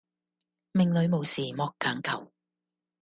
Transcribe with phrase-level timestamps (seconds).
[0.73, 2.31] 命裡無時莫強求